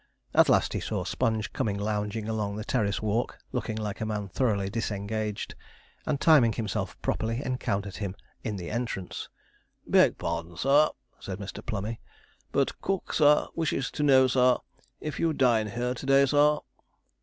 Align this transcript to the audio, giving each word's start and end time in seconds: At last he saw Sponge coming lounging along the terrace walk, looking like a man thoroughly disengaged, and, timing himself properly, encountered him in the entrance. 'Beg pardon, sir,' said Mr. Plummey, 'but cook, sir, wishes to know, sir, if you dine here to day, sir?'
At 0.33 0.49
last 0.49 0.73
he 0.73 0.79
saw 0.79 1.03
Sponge 1.03 1.53
coming 1.53 1.77
lounging 1.77 2.27
along 2.27 2.55
the 2.55 2.63
terrace 2.65 3.03
walk, 3.03 3.37
looking 3.51 3.77
like 3.77 4.01
a 4.01 4.05
man 4.07 4.29
thoroughly 4.29 4.67
disengaged, 4.67 5.53
and, 6.07 6.19
timing 6.19 6.53
himself 6.53 6.99
properly, 7.03 7.43
encountered 7.45 7.97
him 7.97 8.15
in 8.43 8.55
the 8.55 8.71
entrance. 8.71 9.29
'Beg 9.85 10.17
pardon, 10.17 10.57
sir,' 10.57 10.89
said 11.19 11.37
Mr. 11.37 11.63
Plummey, 11.63 11.99
'but 12.51 12.81
cook, 12.81 13.13
sir, 13.13 13.45
wishes 13.53 13.91
to 13.91 14.01
know, 14.01 14.25
sir, 14.25 14.57
if 14.99 15.19
you 15.19 15.33
dine 15.33 15.67
here 15.67 15.93
to 15.93 16.05
day, 16.07 16.25
sir?' 16.25 16.57